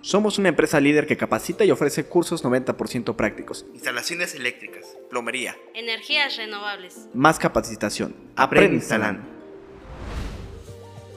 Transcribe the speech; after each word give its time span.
Somos 0.00 0.38
una 0.38 0.50
empresa 0.50 0.80
líder 0.80 1.06
que 1.06 1.16
capacita 1.16 1.64
y 1.64 1.72
ofrece 1.72 2.04
cursos 2.04 2.44
90% 2.44 3.16
prácticos. 3.16 3.66
Instalaciones 3.74 4.34
eléctricas, 4.34 4.96
Plomería. 5.10 5.56
Energías 5.74 6.36
renovables. 6.36 7.08
Más 7.14 7.38
capacitación. 7.38 8.14
Aprende 8.36 8.76
instalando. 8.76 9.22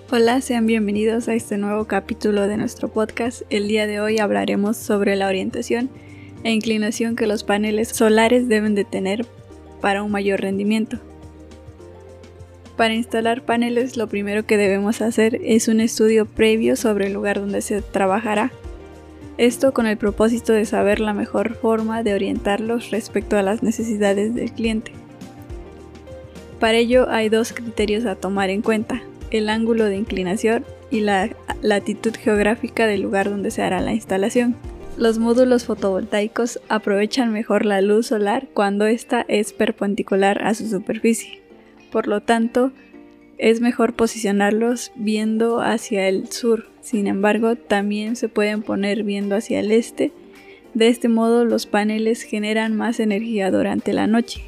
Hola, 0.10 0.42
sean 0.42 0.66
bienvenidos 0.66 1.28
a 1.28 1.36
este 1.36 1.58
nuevo 1.58 1.86
capítulo 1.86 2.48
de 2.48 2.58
nuestro 2.58 2.90
podcast. 2.90 3.44
El 3.52 3.68
día 3.68 3.86
de 3.86 4.02
hoy 4.02 4.18
hablaremos 4.18 4.78
sobre 4.78 5.16
la 5.16 5.28
orientación 5.28 5.90
e 6.44 6.52
inclinación 6.52 7.16
que 7.16 7.28
los 7.28 7.44
paneles 7.44 7.90
solares 7.90 8.50
deben 8.50 8.74
de 8.74 8.84
tener 8.84 9.28
para 9.80 10.02
un 10.02 10.12
mayor 10.12 10.42
rendimiento. 10.42 11.00
Para 12.78 12.96
instalar 12.96 13.46
paneles 13.46 13.96
lo 13.96 14.08
primero 14.08 14.48
que 14.48 14.58
debemos 14.58 15.02
hacer 15.02 15.40
es 15.44 15.68
un 15.68 15.82
estudio 15.82 16.26
previo 16.26 16.76
sobre 16.76 17.08
el 17.08 17.14
lugar 17.14 17.40
donde 17.40 17.62
se 17.62 17.84
trabajará. 17.84 18.52
Esto 19.38 19.74
con 19.74 19.88
el 19.88 19.98
propósito 19.98 20.54
de 20.54 20.66
saber 20.66 21.00
la 21.00 21.14
mejor 21.14 21.56
forma 21.56 22.04
de 22.04 22.14
orientarlos 22.14 22.92
respecto 22.92 23.38
a 23.38 23.42
las 23.42 23.64
necesidades 23.64 24.36
del 24.36 24.52
cliente. 24.52 24.92
Para 26.60 26.78
ello 26.78 27.10
hay 27.10 27.30
dos 27.30 27.54
criterios 27.54 28.06
a 28.06 28.16
tomar 28.16 28.50
en 28.50 28.62
cuenta, 28.62 29.02
el 29.32 29.50
ángulo 29.50 29.86
de 29.86 29.96
inclinación 29.96 30.66
y 30.92 31.00
la 31.00 31.30
latitud 31.62 32.14
geográfica 32.16 32.86
del 32.86 33.02
lugar 33.02 33.30
donde 33.30 33.50
se 33.50 33.64
hará 33.64 33.82
la 33.82 33.94
instalación. 33.94 34.56
Los 34.98 35.18
módulos 35.18 35.66
fotovoltaicos 35.66 36.60
aprovechan 36.68 37.32
mejor 37.32 37.66
la 37.66 37.82
luz 37.82 38.08
solar 38.08 38.48
cuando 38.54 38.86
ésta 38.86 39.26
es 39.28 39.54
perpendicular 39.54 40.46
a 40.46 40.54
su 40.54 40.68
superficie. 40.68 41.42
Por 41.92 42.08
lo 42.08 42.22
tanto, 42.22 42.72
es 43.42 43.60
mejor 43.60 43.94
posicionarlos 43.94 44.92
viendo 44.96 45.62
hacia 45.62 46.08
el 46.08 46.32
sur. 46.32 46.68
Sin 46.82 47.08
embargo, 47.08 47.56
también 47.56 48.16
se 48.16 48.30
pueden 48.30 48.62
poner 48.62 49.04
viendo 49.04 49.36
hacia 49.36 49.60
el 49.60 49.72
este. 49.72 50.12
De 50.76 50.90
este 50.90 51.10
modo, 51.10 51.44
los 51.44 51.66
paneles 51.66 52.22
generan 52.22 52.76
más 52.76 53.00
energía 53.00 53.50
durante 53.50 53.94
la 53.94 54.06
noche. 54.06 54.44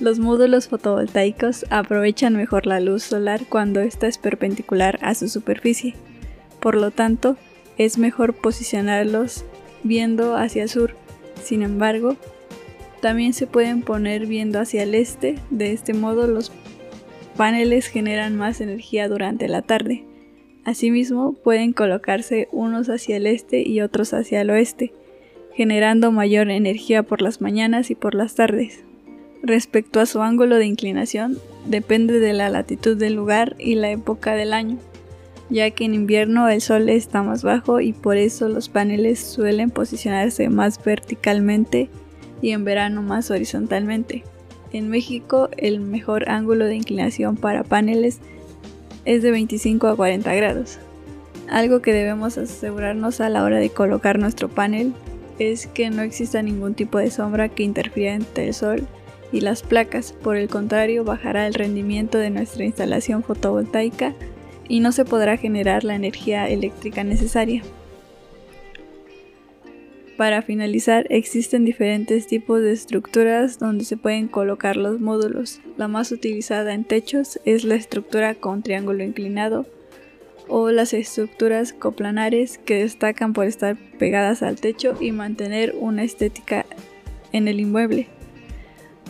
Los 0.00 0.18
módulos 0.18 0.66
fotovoltaicos 0.66 1.66
aprovechan 1.70 2.34
mejor 2.34 2.66
la 2.66 2.80
luz 2.80 3.04
solar 3.04 3.42
cuando 3.48 3.80
ésta 3.80 4.08
es 4.08 4.18
perpendicular 4.18 4.98
a 5.02 5.14
su 5.14 5.28
superficie. 5.28 5.94
Por 6.58 6.74
lo 6.74 6.90
tanto, 6.90 7.36
es 7.78 7.96
mejor 7.96 8.34
posicionarlos 8.34 9.44
viendo 9.84 10.36
hacia 10.36 10.64
el 10.64 10.68
sur. 10.68 10.96
Sin 11.44 11.62
embargo, 11.62 12.16
también 13.00 13.34
se 13.34 13.46
pueden 13.46 13.82
poner 13.82 14.26
viendo 14.26 14.58
hacia 14.58 14.82
el 14.82 14.96
este. 14.96 15.36
De 15.50 15.72
este 15.72 15.94
modo, 15.94 16.26
los 16.26 16.50
paneles 17.32 17.86
generan 17.86 18.36
más 18.36 18.60
energía 18.60 19.08
durante 19.08 19.48
la 19.48 19.62
tarde. 19.62 20.04
Asimismo, 20.64 21.32
pueden 21.32 21.72
colocarse 21.72 22.48
unos 22.52 22.88
hacia 22.88 23.16
el 23.16 23.26
este 23.26 23.66
y 23.68 23.80
otros 23.80 24.14
hacia 24.14 24.40
el 24.40 24.50
oeste, 24.50 24.92
generando 25.54 26.12
mayor 26.12 26.50
energía 26.50 27.02
por 27.02 27.20
las 27.20 27.40
mañanas 27.40 27.90
y 27.90 27.94
por 27.94 28.14
las 28.14 28.34
tardes. 28.34 28.84
Respecto 29.42 29.98
a 29.98 30.06
su 30.06 30.22
ángulo 30.22 30.56
de 30.56 30.66
inclinación, 30.66 31.38
depende 31.66 32.20
de 32.20 32.32
la 32.32 32.48
latitud 32.48 32.96
del 32.96 33.14
lugar 33.14 33.56
y 33.58 33.74
la 33.74 33.90
época 33.90 34.34
del 34.34 34.52
año, 34.52 34.78
ya 35.50 35.70
que 35.70 35.84
en 35.84 35.94
invierno 35.94 36.48
el 36.48 36.60
sol 36.60 36.88
está 36.88 37.24
más 37.24 37.42
bajo 37.42 37.80
y 37.80 37.92
por 37.92 38.16
eso 38.16 38.48
los 38.48 38.68
paneles 38.68 39.18
suelen 39.18 39.70
posicionarse 39.70 40.48
más 40.48 40.82
verticalmente 40.82 41.88
y 42.40 42.50
en 42.50 42.64
verano 42.64 43.02
más 43.02 43.32
horizontalmente. 43.32 44.22
En 44.72 44.88
México 44.88 45.50
el 45.56 45.80
mejor 45.80 46.30
ángulo 46.30 46.64
de 46.64 46.76
inclinación 46.76 47.36
para 47.36 47.62
paneles 47.62 48.20
es 49.04 49.22
de 49.22 49.30
25 49.30 49.88
a 49.88 49.96
40 49.96 50.34
grados. 50.34 50.78
Algo 51.48 51.82
que 51.82 51.92
debemos 51.92 52.38
asegurarnos 52.38 53.20
a 53.20 53.28
la 53.28 53.44
hora 53.44 53.58
de 53.58 53.70
colocar 53.70 54.18
nuestro 54.18 54.48
panel 54.48 54.94
es 55.38 55.66
que 55.66 55.90
no 55.90 56.02
exista 56.02 56.42
ningún 56.42 56.74
tipo 56.74 56.98
de 56.98 57.10
sombra 57.10 57.48
que 57.48 57.62
interfiera 57.62 58.14
entre 58.14 58.48
el 58.48 58.54
sol 58.54 58.86
y 59.32 59.40
las 59.40 59.62
placas, 59.62 60.12
por 60.12 60.36
el 60.36 60.48
contrario 60.48 61.04
bajará 61.04 61.46
el 61.46 61.54
rendimiento 61.54 62.18
de 62.18 62.30
nuestra 62.30 62.64
instalación 62.64 63.22
fotovoltaica 63.22 64.14
y 64.68 64.80
no 64.80 64.92
se 64.92 65.04
podrá 65.04 65.36
generar 65.36 65.84
la 65.84 65.94
energía 65.94 66.48
eléctrica 66.48 67.02
necesaria. 67.02 67.62
Para 70.22 70.40
finalizar, 70.40 71.04
existen 71.10 71.64
diferentes 71.64 72.28
tipos 72.28 72.62
de 72.62 72.70
estructuras 72.70 73.58
donde 73.58 73.84
se 73.84 73.96
pueden 73.96 74.28
colocar 74.28 74.76
los 74.76 75.00
módulos. 75.00 75.60
La 75.76 75.88
más 75.88 76.12
utilizada 76.12 76.74
en 76.74 76.84
techos 76.84 77.40
es 77.44 77.64
la 77.64 77.74
estructura 77.74 78.36
con 78.36 78.62
triángulo 78.62 79.02
inclinado 79.02 79.66
o 80.46 80.70
las 80.70 80.94
estructuras 80.94 81.72
coplanares 81.72 82.58
que 82.58 82.84
destacan 82.84 83.32
por 83.32 83.46
estar 83.46 83.76
pegadas 83.98 84.44
al 84.44 84.60
techo 84.60 84.96
y 85.00 85.10
mantener 85.10 85.74
una 85.76 86.04
estética 86.04 86.66
en 87.32 87.48
el 87.48 87.58
inmueble. 87.58 88.06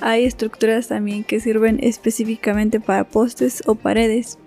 Hay 0.00 0.24
estructuras 0.24 0.88
también 0.88 1.24
que 1.24 1.40
sirven 1.40 1.78
específicamente 1.82 2.80
para 2.80 3.04
postes 3.04 3.62
o 3.66 3.74
paredes. 3.74 4.38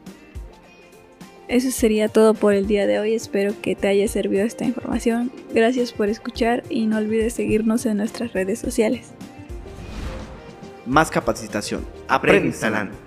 Eso 1.47 1.69
sería 1.69 2.09
todo 2.09 2.33
por 2.33 2.53
el 2.53 2.66
día 2.66 2.88
de 2.88 3.00
hoy, 3.00 3.13
espero 3.13 3.53
que 3.61 3.75
te 3.75 3.88
haya 3.88 4.07
servido 4.07 4.44
esta 4.44 4.66
información. 4.66 5.31
Gracias 5.53 5.91
por 5.91 6.09
escuchar 6.09 6.63
y 6.69 6.88
no 6.88 6.97
olvides 6.97 7.33
seguirnos 7.33 7.85
en 7.85 7.97
nuestras 7.97 8.33
redes 8.33 8.59
sociales. 8.59 9.11
Más 10.85 11.11
capacitación. 11.11 11.85
Aprende 12.07 12.47
instalando. 12.47 13.04